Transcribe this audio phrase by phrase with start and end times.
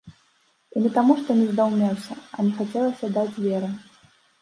[0.75, 3.75] І не таму, што не здаўмеўся, а не хацелася даць веры.